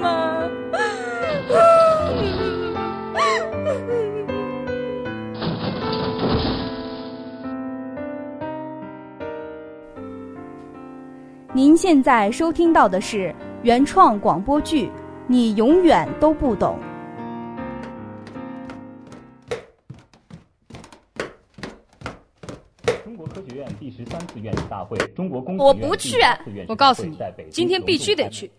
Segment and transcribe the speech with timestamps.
[0.00, 0.48] 吗？
[11.54, 14.86] 您现在收听到的是原创广播剧
[15.26, 16.78] 《你永远都不懂》。
[23.04, 26.16] 中国科学院第十三次院士大会，中国工我不去。
[26.66, 27.18] 我告诉你，
[27.50, 28.50] 今天必须得去。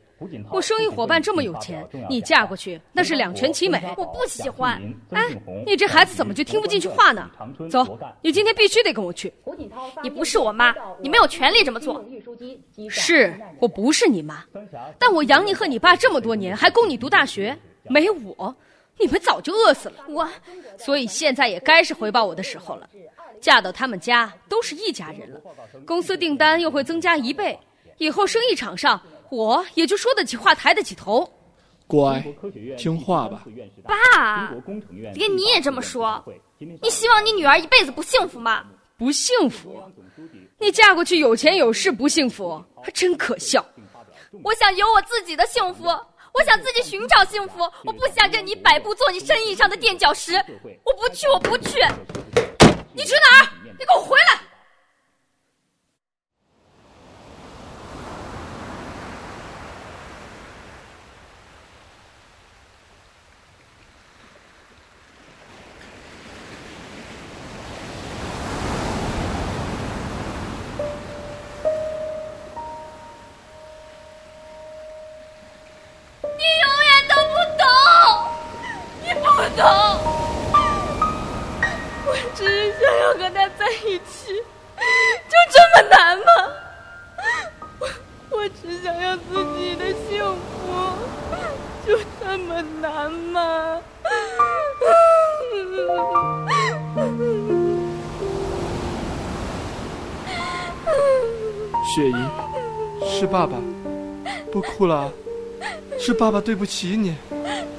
[0.49, 3.81] 我生意伙伴这么有钱，你嫁过去那是两全其美。
[3.97, 4.81] 我不喜欢。
[5.11, 5.21] 哎，
[5.66, 7.29] 你这孩子怎么就听不进去话呢？
[7.69, 9.33] 走，你今天必须得跟我去。
[10.01, 12.03] 你不是我妈，你没有权利这么做。
[12.89, 14.44] 是我不是你妈，
[14.97, 18.55] 但我养你和你爸这么多年，还供你读大学，没我，
[18.99, 19.95] 你们早就饿死了。
[20.09, 20.27] 我，
[20.77, 22.89] 所以现在也该是回报我的时候了。
[23.41, 25.41] 嫁到他们家都是一家人了，
[25.85, 27.59] 公司订单又会增加一倍，
[27.97, 29.01] 以后生意场上。
[29.29, 31.27] 我也就说得起话，抬得起头，
[31.88, 32.23] 乖，
[32.77, 33.45] 听话吧。
[33.83, 34.53] 爸，
[35.13, 36.23] 连你也这么说，
[36.57, 38.63] 你希望你女儿一辈子不幸福吗？
[38.97, 39.81] 不幸福？
[40.59, 43.66] 你嫁过去有钱有势不幸福，还真可笑。
[44.44, 50.35] 我想有我自己的幸福，我想自己寻找幸福，我不想任你摆布做你生意上的垫脚石。
[50.83, 51.79] 我不去，我不去。
[52.94, 53.49] 你去哪儿？
[53.63, 54.41] 你给我回来！
[104.53, 105.12] 不哭了，
[105.97, 107.16] 是爸爸对不起你。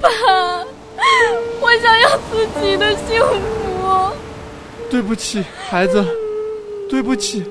[0.00, 0.08] 爸，
[1.60, 4.10] 我想要自己的幸福。
[4.90, 6.04] 对不起，孩子，
[6.90, 7.44] 对不起。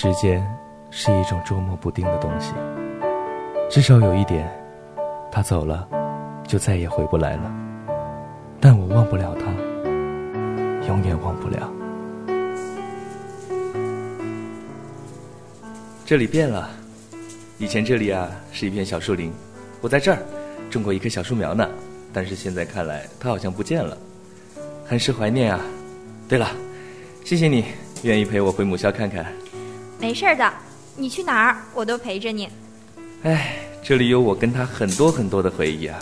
[0.00, 0.40] 时间
[0.92, 2.52] 是一种捉摸不定的东西。
[3.68, 4.48] 至少有一点，
[5.28, 5.88] 他走了，
[6.46, 7.52] 就再也回不来了。
[8.60, 9.46] 但我忘不了他，
[10.86, 11.68] 永远忘不了。
[16.06, 16.70] 这里变了，
[17.58, 19.32] 以前这里啊是一片小树林，
[19.80, 20.18] 我在这儿
[20.70, 21.68] 种过一棵小树苗呢。
[22.12, 23.98] 但是现在看来，它好像不见了，
[24.86, 25.60] 很是怀念啊。
[26.28, 26.46] 对了，
[27.24, 27.64] 谢谢你
[28.04, 29.26] 愿意陪我回母校看看。
[30.00, 30.52] 没事的，
[30.96, 32.48] 你去哪儿我都陪着你。
[33.22, 35.98] 哎，这里有我跟他很多很多的回忆啊！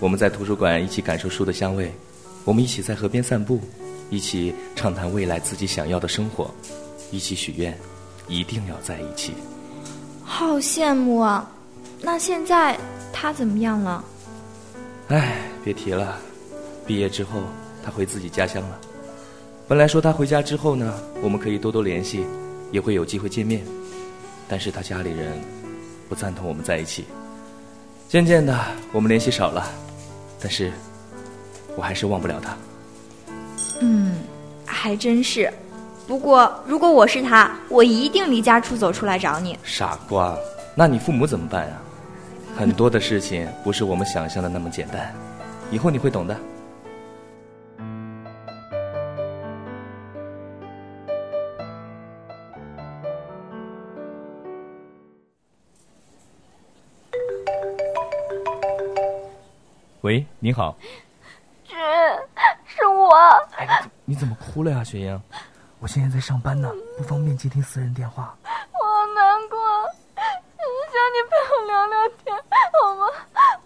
[0.00, 1.92] 我们在图书馆一起感受书的香味，
[2.44, 3.60] 我们一起在河边散步，
[4.10, 6.52] 一起畅谈未来自己想要的生活，
[7.12, 7.78] 一起许愿，
[8.26, 9.32] 一定要在一起。
[10.24, 11.48] 好羡慕啊！
[12.02, 12.78] 那现在
[13.12, 14.04] 他怎么样了？
[15.08, 16.18] 哎，别提了，
[16.86, 17.42] 毕业之后
[17.84, 18.80] 他回自己家乡了。
[19.68, 22.24] 本来说他回家之后呢，我们可以多多联系。
[22.70, 23.62] 也会有机会见面，
[24.48, 25.32] 但是他家里人
[26.08, 27.04] 不赞同我们在一起。
[28.08, 28.58] 渐渐的，
[28.92, 29.66] 我们联系少了，
[30.40, 30.72] 但是
[31.76, 32.56] 我还是忘不了他。
[33.80, 34.18] 嗯，
[34.64, 35.52] 还真是。
[36.06, 39.56] 不过，如果我是他，我一定离家出走出来找你。
[39.62, 40.36] 傻瓜，
[40.74, 41.76] 那你父母怎么办呀？
[42.56, 45.14] 很多的事情不是我们想象的那么简单，
[45.70, 46.36] 以后你会懂的。
[60.10, 60.76] 喂，你好，
[61.62, 61.76] 君，
[62.66, 63.14] 是我。
[63.56, 65.22] 哎，你怎么哭了呀，雪英？
[65.78, 66.68] 我现在在上班呢，
[66.98, 68.36] 不方便接听私人电话。
[68.42, 69.56] 我好难过，
[70.16, 72.36] 想你陪我聊聊天，
[72.82, 73.06] 好吗？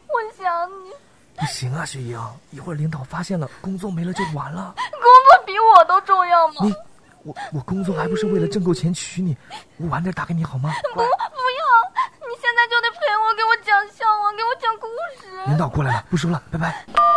[0.07, 0.91] 我想你。
[1.35, 2.21] 不行啊，雪英，
[2.51, 4.75] 一会儿领导发现了，工作没了就完了。
[4.77, 6.57] 工作比我都都重要吗？
[6.61, 6.75] 你，
[7.23, 9.35] 我我工作还不是为了挣够钱娶你？
[9.79, 10.71] 我晚点打给你好吗？
[10.93, 11.09] 不，不要！
[12.29, 14.04] 你现在就得陪我，给我讲笑话，
[14.37, 14.87] 给我讲故
[15.21, 15.47] 事。
[15.47, 17.14] 领导过来了，不说了，拜拜。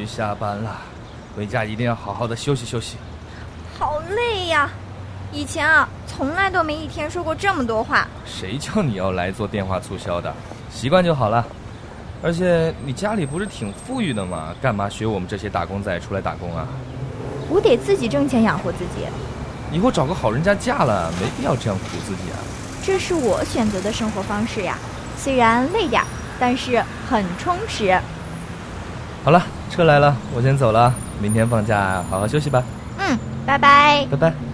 [0.00, 0.78] 于下班了，
[1.36, 2.96] 回家一定要好好的休息休息。
[3.78, 4.70] 好累呀！
[5.32, 8.08] 以前啊，从来都没一天说过这么多话。
[8.24, 10.34] 谁叫你要来做电话促销的？
[10.72, 11.46] 习惯就好了。
[12.22, 14.54] 而且你家里不是挺富裕的吗？
[14.60, 16.66] 干嘛学我们这些打工仔出来打工啊？
[17.48, 19.06] 我得自己挣钱养活自己。
[19.72, 22.38] 以后找个好人家嫁了，没必要这样苦自己啊。
[22.82, 24.76] 这是我选择的生活方式呀，
[25.16, 26.02] 虽然累点，
[26.38, 27.96] 但是很充实。
[29.24, 30.92] 好了，车来了，我先走了。
[31.22, 32.62] 明天放假，好好休息吧。
[32.98, 34.04] 嗯，拜拜。
[34.10, 34.49] 拜拜。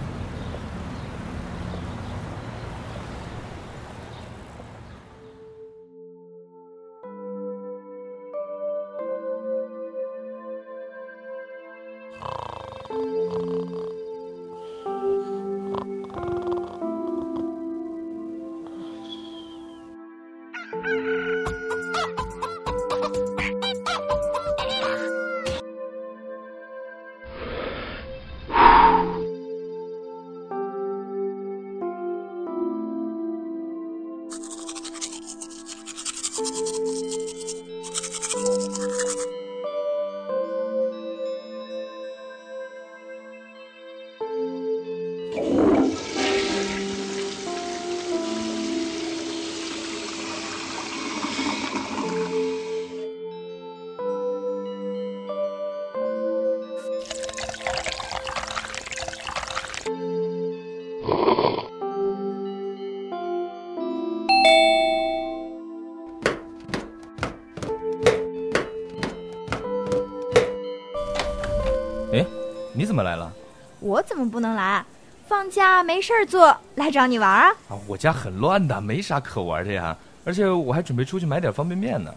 [72.97, 73.31] 么来了？
[73.79, 74.83] 我怎么不能来？
[75.27, 77.49] 放假没事儿做，来找你玩啊！
[77.69, 79.95] 啊，我家很乱的，没啥可玩的呀。
[80.25, 82.13] 而且我还准备出去买点方便面呢。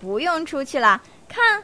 [0.00, 1.62] 不用出去了，看，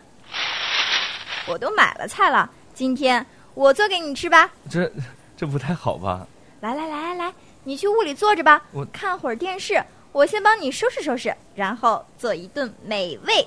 [1.48, 2.48] 我都买了菜了。
[2.74, 3.24] 今天
[3.54, 4.50] 我做给你吃吧。
[4.70, 4.92] 这，
[5.36, 6.26] 这不太好吧？
[6.60, 7.32] 来来来来来，
[7.64, 8.62] 你去屋里坐着吧。
[8.72, 13.46] 我看会儿电视，我先帮你收拾收拾，然后做一顿美味。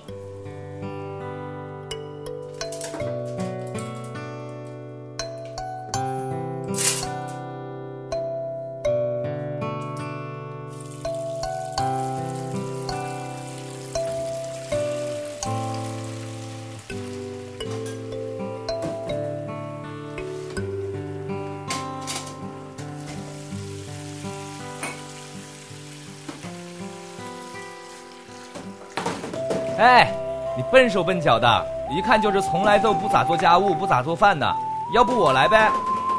[29.78, 30.12] 哎，
[30.56, 34.56] 你笨手笨脚的，一看就是从来都不咋做家务、不咋做饭的。
[34.92, 35.70] 要不我来呗？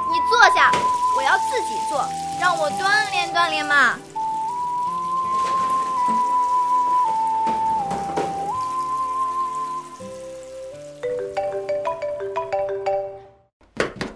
[0.09, 0.71] 你坐下，
[1.17, 2.07] 我要自己做，
[2.41, 3.99] 让我锻炼锻炼嘛。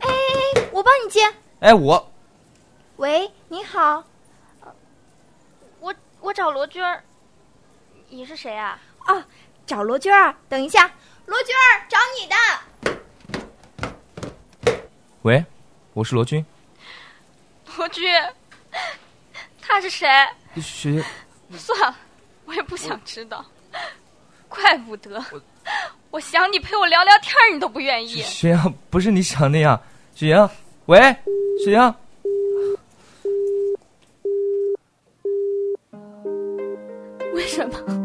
[0.01, 0.09] 哎哎
[0.55, 1.21] 哎，我帮你接。
[1.59, 2.09] 哎，我
[2.97, 4.05] 喂，你好，
[5.81, 7.03] 我我找罗军儿，
[8.09, 8.79] 你是谁啊？
[9.13, 9.23] 哦，
[9.67, 10.35] 找罗军儿。
[10.49, 10.91] 等一下，
[11.27, 12.35] 罗军儿找你的。
[15.23, 15.45] 喂，
[15.93, 16.45] 我是罗军。
[17.77, 18.05] 罗军，
[19.61, 20.09] 他是谁？
[20.61, 21.05] 学
[21.57, 21.97] 算了，
[22.47, 23.45] 我也不想知道。
[24.49, 25.23] 怪不得，
[26.11, 28.23] 我想你陪我聊聊天，你都不愿意。
[28.23, 29.81] 雪 阳不是你想那样。
[30.15, 30.51] 雪阳，
[30.87, 30.99] 喂，
[31.63, 31.95] 雪阳。
[37.35, 38.02] 为什么？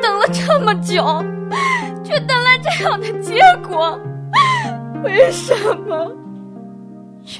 [0.00, 1.04] 等了这么久，
[2.04, 3.98] 却等来这样的结果，
[5.02, 5.54] 为什
[5.86, 6.10] 么？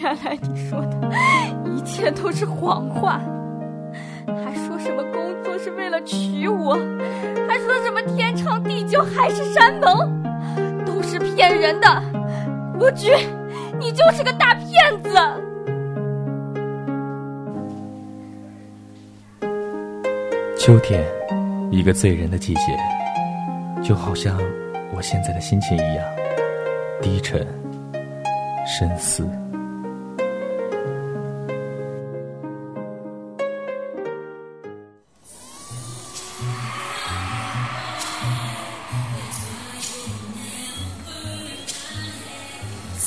[0.00, 0.96] 原来你说的
[1.64, 3.20] 一切都是谎话，
[4.26, 6.74] 还说什么工作是为了娶我，
[7.48, 10.22] 还说什么天长地久海誓山盟，
[10.84, 12.02] 都是骗人的。
[12.78, 13.10] 罗局，
[13.78, 15.10] 你就是个大骗子！
[20.56, 21.04] 秋天，
[21.72, 22.78] 一个醉人的季节，
[23.82, 24.38] 就好像
[24.94, 26.06] 我现在的心情一样，
[27.00, 27.40] 低沉、
[28.66, 29.26] 深思。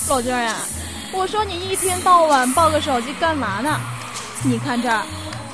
[0.09, 0.55] 老娟呀，
[1.13, 3.79] 我说你一天到晚抱个手机干嘛呢？
[4.43, 5.03] 你看这儿，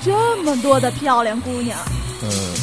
[0.02, 1.78] 这么多的漂亮姑娘。
[2.24, 2.61] 嗯。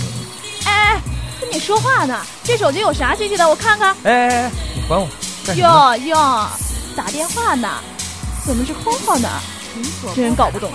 [1.58, 3.48] 你说话呢，这手机有啥信息的？
[3.48, 3.92] 我看看。
[4.04, 5.08] 哎哎哎，你还我！
[5.56, 6.48] 哟哟，
[6.96, 7.68] 打电话呢？
[8.46, 9.28] 怎么是空号呢？
[10.14, 10.70] 真搞不懂。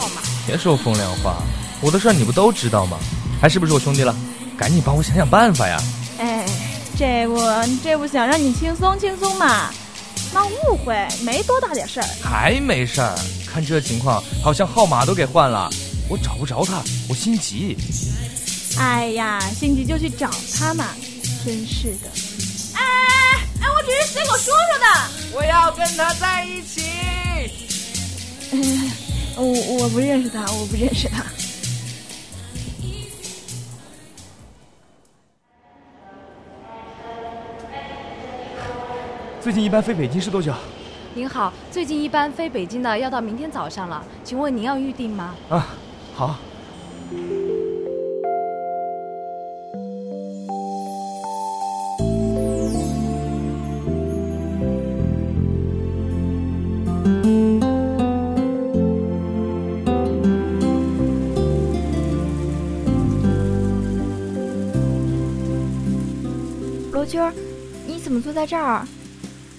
[0.45, 1.37] 别说风凉话，
[1.79, 2.97] 我的事你不都知道吗？
[3.41, 4.13] 还是不是我兄弟了？
[4.57, 5.81] 赶紧帮我想想办法呀！
[6.19, 6.45] 哎，
[6.97, 7.39] 这不
[7.81, 9.69] 这不想让你轻松轻松嘛？
[10.33, 13.17] 那误会没多大点事儿，还没事儿。
[13.47, 15.69] 看这情况，好像号码都给换了，
[16.09, 17.77] 我找不着他，我心急。
[18.79, 20.85] 哎呀，心急就去找他嘛，
[21.45, 22.09] 真是的。
[22.75, 24.85] 哎哎哎，我只是随口说说的。
[25.35, 26.81] 我要跟他在一起。
[29.35, 31.23] 我我不认识他，我不认识他。
[39.41, 40.53] 最近一班飞北京是多久？
[41.15, 45.35] 您好，最近一班飞北京的要到明天早上了，请问您要预定吗？
[45.49, 45.67] 啊，
[46.15, 46.35] 好。
[67.13, 67.31] 军儿，
[67.85, 68.87] 你怎么坐在这儿？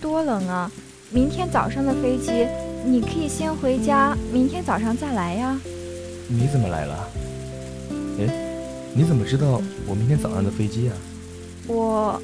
[0.00, 0.68] 多冷啊！
[1.12, 2.48] 明天早上的飞机，
[2.84, 5.56] 你可以先回家，明天早上再来呀。
[6.26, 7.08] 你怎么来了？
[8.18, 8.26] 哎，
[8.92, 10.96] 你怎么知道我明天早上的飞机啊？
[11.68, 12.20] 我，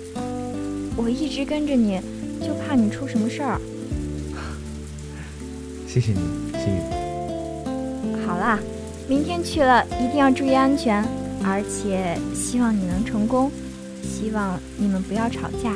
[0.96, 2.00] 我一直跟着你，
[2.40, 3.60] 就怕你出什么事儿。
[5.86, 6.18] 谢谢你，
[6.58, 8.26] 心雨。
[8.26, 8.58] 好啦，
[9.06, 11.04] 明天去了一定要注意安全，
[11.44, 13.48] 而且希望你能成功，
[14.02, 15.74] 希望你们不要吵架。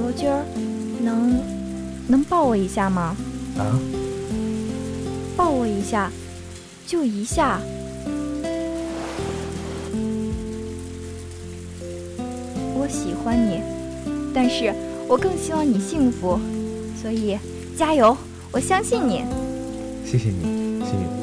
[0.00, 0.44] 罗军儿，
[1.02, 1.40] 能
[2.08, 3.16] 能抱我一下吗？
[3.56, 3.78] 啊！
[5.36, 6.10] 抱我一下，
[6.86, 7.60] 就一下。
[12.74, 13.60] 我喜欢你，
[14.34, 14.72] 但是
[15.06, 16.38] 我更希望你幸福，
[17.00, 17.38] 所以
[17.76, 18.16] 加油！
[18.52, 19.24] 我相信你。
[20.04, 20.42] 谢谢你，
[20.84, 21.19] 心雨。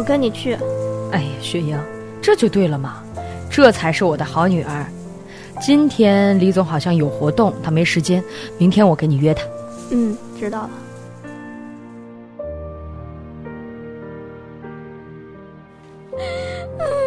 [0.00, 0.56] 我跟你去。
[1.12, 1.78] 哎呀，雪英，
[2.22, 3.04] 这就对了嘛，
[3.50, 4.86] 这才是我的好女儿。
[5.60, 8.24] 今天李总好像有活动，他没时间，
[8.56, 9.44] 明天我给你约他。
[9.90, 10.70] 嗯，知道了。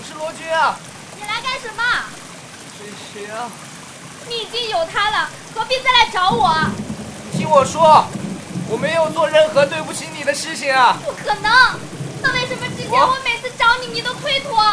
[0.00, 1.82] 你来干什么？
[2.78, 3.50] 雪雪啊！
[4.28, 6.54] 你已经有他了，何必再来找我？
[7.32, 8.04] 听我说，
[8.68, 10.96] 我没有做任何对不起你的事情啊！
[11.04, 11.50] 不可能！
[12.22, 14.64] 那为什么之前我每次找你，你都推脱？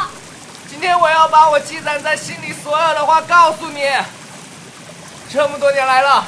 [0.70, 3.82] 今天我要把我积攒在心里所有的话告诉你。
[5.32, 6.24] 这么多年来了，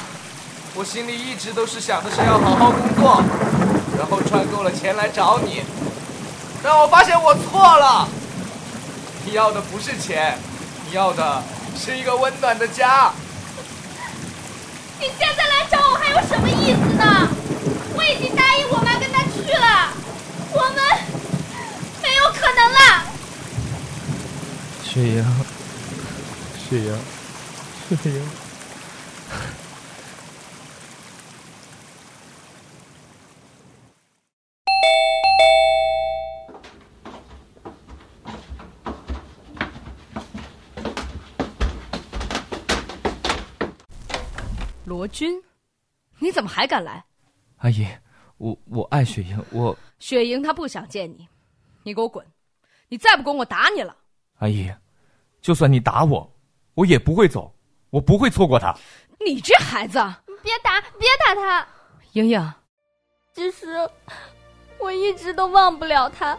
[0.74, 3.22] 我心里一直都是想的是要好好工作，
[3.96, 5.62] 然后赚够了钱来找你。
[6.64, 8.08] 但我发现我错了。
[9.28, 10.38] 你要的不是钱，
[10.88, 11.42] 你要的
[11.76, 13.12] 是一个温暖的家。
[14.98, 17.28] 你现在来找我还有什么意思呢？
[17.94, 19.92] 我已经答应我妈跟他去去了，
[20.50, 20.82] 我们
[22.02, 23.04] 没有可能了。
[24.82, 25.22] 雪莹，
[26.66, 26.98] 雪莹，
[28.02, 28.47] 雪莹。
[45.08, 45.42] 军，
[46.18, 47.04] 你怎么还敢来？
[47.58, 47.86] 阿姨，
[48.36, 51.28] 我我爱雪莹，我雪莹她不想见你，
[51.82, 52.24] 你给我滚！
[52.88, 53.96] 你再不滚，我打你了。
[54.38, 54.72] 阿姨，
[55.40, 56.32] 就算你打我，
[56.74, 57.52] 我也不会走，
[57.90, 58.74] 我不会错过他。
[59.24, 59.98] 你这孩子，
[60.42, 61.66] 别打，别打他！
[62.12, 62.52] 莹莹，
[63.34, 63.66] 其实
[64.78, 66.38] 我一直都忘不了他，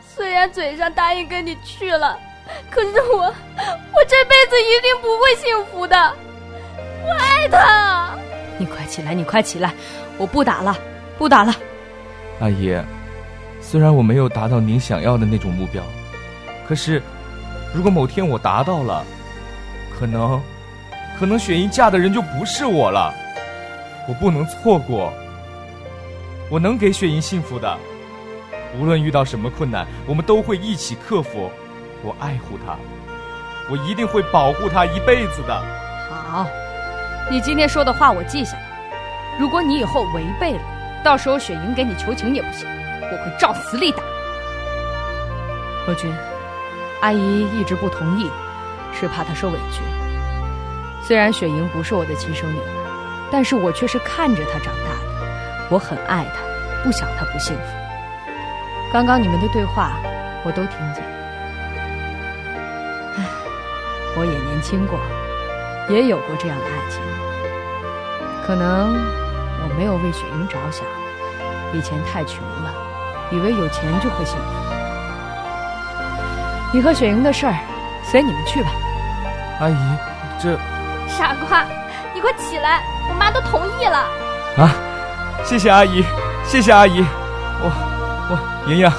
[0.00, 2.18] 虽然嘴上答应跟你去了，
[2.70, 6.16] 可是我我这辈子一定不会幸福的。
[7.04, 8.16] 我爱他。
[8.58, 9.72] 你快起来，你快起来！
[10.16, 10.76] 我不打了，
[11.18, 11.52] 不打了。
[12.40, 12.76] 阿姨，
[13.60, 15.82] 虽然我没有达到您想要的那种目标，
[16.68, 17.02] 可是，
[17.74, 19.04] 如果某天我达到了，
[19.98, 20.40] 可能，
[21.18, 23.12] 可能雪莹嫁的人就不是我了。
[24.08, 25.12] 我不能错过。
[26.48, 27.76] 我能给雪莹幸福的，
[28.78, 31.50] 无论遇到什么困难，我们都会一起克服。
[32.02, 32.76] 我爱护她，
[33.68, 35.60] 我一定会保护她一辈子的。
[36.30, 36.46] 好。
[37.30, 38.62] 你今天说的话我记下了，
[39.38, 40.60] 如果你以后违背了，
[41.02, 42.68] 到时候雪莹给你求情也不行，
[43.00, 44.02] 我会照死里打。
[45.86, 46.14] 罗军，
[47.00, 48.30] 阿姨一直不同意，
[48.92, 49.82] 是怕她受委屈。
[51.02, 56.42] 虽然雪莹不是我的亲生女儿，但是我却是看着她长大的，我很爱她，
[56.84, 57.62] 不想她不幸福。
[58.92, 59.92] 刚刚你们的对话
[60.44, 61.02] 我都听见，
[63.16, 63.24] 唉，
[64.16, 64.98] 我也年轻过。
[65.88, 67.00] 也有过这样的爱情，
[68.46, 70.82] 可能我没有为雪莹着想，
[71.74, 72.72] 以前太穷了，
[73.30, 74.44] 以为有钱就会幸福。
[76.72, 77.54] 你和雪莹的事儿，
[78.02, 78.70] 随你们去吧。
[79.60, 79.76] 阿姨，
[80.42, 80.58] 这
[81.06, 81.64] 傻瓜，
[82.14, 83.98] 你快起来，我妈都同意了。
[84.56, 84.74] 啊，
[85.44, 86.02] 谢谢阿姨，
[86.44, 87.04] 谢谢阿姨。
[87.60, 87.70] 我
[88.30, 88.38] 我
[88.70, 88.90] 莹莹，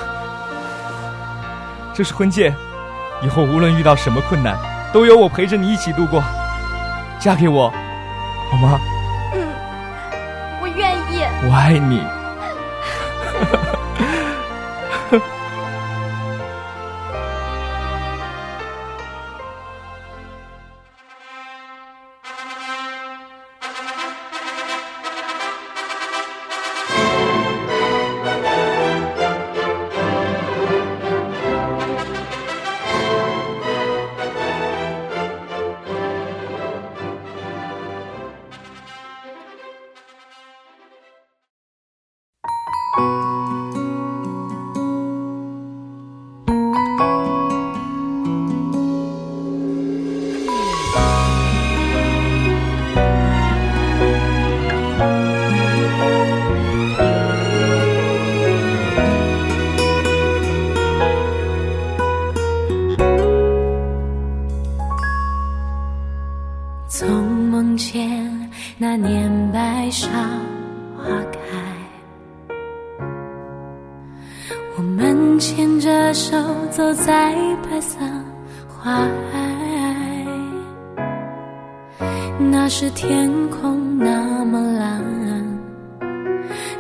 [1.95, 2.53] 这是婚戒，
[3.23, 4.55] 以后无论遇到什么困难，
[4.93, 6.23] 都有我陪着你一起度过。
[7.25, 7.73] 嫁给我，
[8.51, 8.79] 好吗？
[9.33, 9.47] 嗯，
[10.61, 11.25] 我愿意。
[11.49, 12.03] 我爱你。
[42.97, 43.34] 那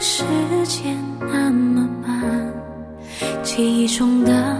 [0.07, 0.23] 时
[0.67, 2.53] 间那么慢，
[3.41, 4.55] 记忆中的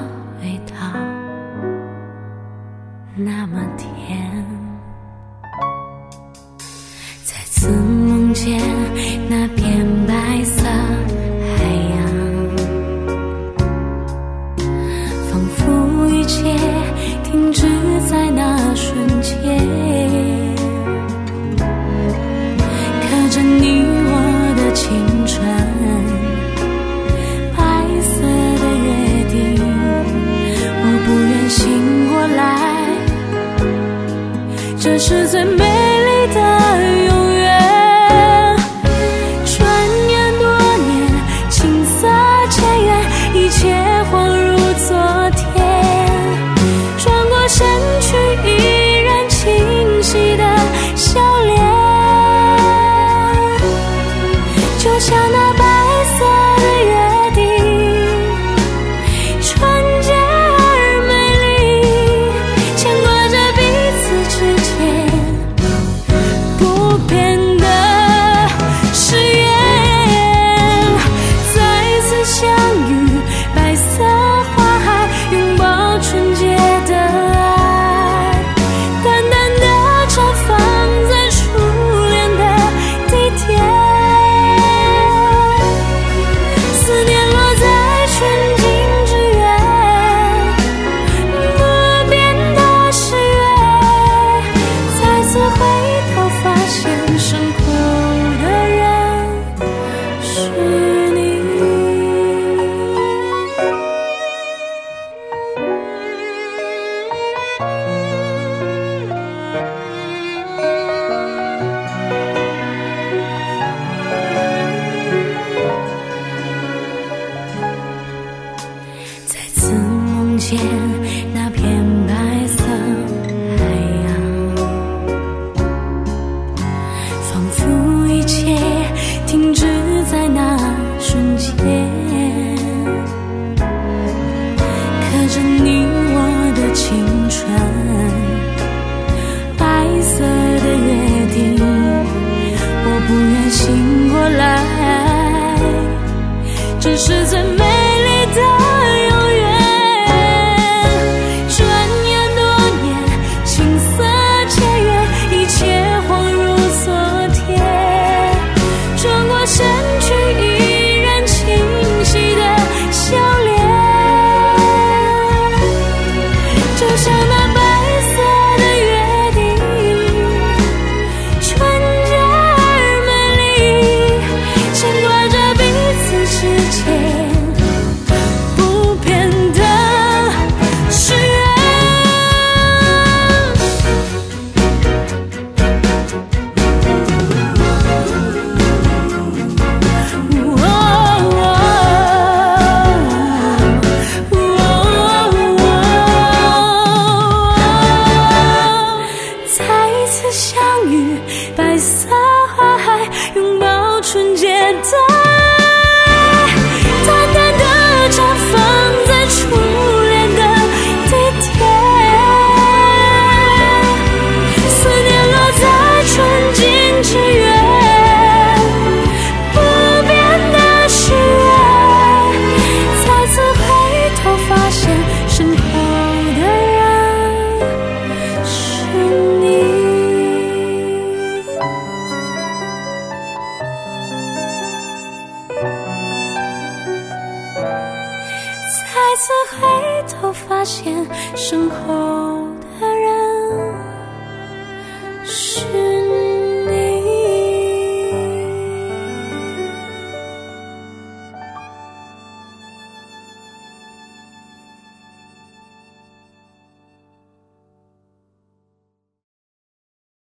[128.28, 128.65] 切。